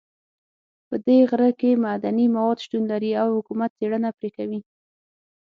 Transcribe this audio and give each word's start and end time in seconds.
په 0.87 0.95
دې 1.05 1.17
غره 1.29 1.51
کې 1.59 1.79
معدني 1.83 2.25
مواد 2.35 2.57
شتون 2.65 2.83
لري 2.91 3.11
او 3.21 3.27
حکومت 3.37 3.71
څېړنه 3.79 4.09
پرې 4.17 4.29
کوي 4.35 4.59